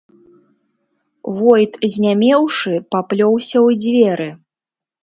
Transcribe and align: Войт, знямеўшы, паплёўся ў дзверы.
Войт, 1.39 1.73
знямеўшы, 1.97 2.73
паплёўся 2.97 3.55
ў 3.67 3.83
дзверы. 3.87 4.29